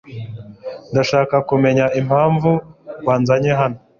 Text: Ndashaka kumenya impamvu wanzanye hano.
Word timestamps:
Ndashaka 0.91 1.35
kumenya 1.49 1.85
impamvu 1.99 2.51
wanzanye 3.07 3.51
hano. 3.59 3.77